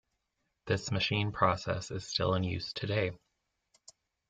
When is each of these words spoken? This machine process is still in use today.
This 0.65 0.91
machine 0.91 1.31
process 1.31 1.91
is 1.91 2.07
still 2.07 2.33
in 2.33 2.43
use 2.43 2.73
today. 2.73 3.11